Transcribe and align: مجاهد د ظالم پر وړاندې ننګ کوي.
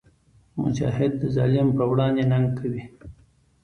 مجاهد 0.61 1.11
د 1.21 1.23
ظالم 1.35 1.67
پر 1.75 1.83
وړاندې 1.91 2.23
ننګ 2.31 2.47
کوي. 2.59 2.83